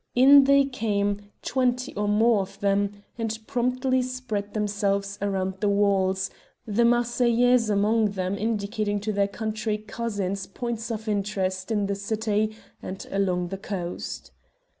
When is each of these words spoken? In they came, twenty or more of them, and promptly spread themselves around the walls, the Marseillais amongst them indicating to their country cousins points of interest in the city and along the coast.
In 0.15 0.45
they 0.45 0.65
came, 0.65 1.29
twenty 1.43 1.93
or 1.93 2.07
more 2.07 2.41
of 2.41 2.59
them, 2.59 3.03
and 3.19 3.37
promptly 3.45 4.01
spread 4.01 4.55
themselves 4.55 5.19
around 5.21 5.59
the 5.59 5.69
walls, 5.69 6.31
the 6.65 6.83
Marseillais 6.85 7.69
amongst 7.71 8.15
them 8.15 8.35
indicating 8.35 8.99
to 9.01 9.13
their 9.13 9.27
country 9.27 9.77
cousins 9.77 10.47
points 10.47 10.89
of 10.89 11.07
interest 11.07 11.69
in 11.69 11.85
the 11.85 11.93
city 11.93 12.55
and 12.81 13.05
along 13.11 13.49
the 13.49 13.59
coast. 13.59 14.31